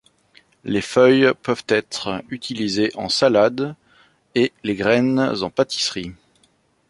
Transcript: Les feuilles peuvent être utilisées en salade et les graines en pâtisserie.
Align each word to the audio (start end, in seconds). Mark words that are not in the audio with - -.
Les 0.63 0.81
feuilles 0.81 1.31
peuvent 1.43 1.63
être 1.67 2.23
utilisées 2.29 2.89
en 2.95 3.07
salade 3.07 3.75
et 4.33 4.51
les 4.63 4.73
graines 4.73 5.19
en 5.43 5.51
pâtisserie. 5.51 6.15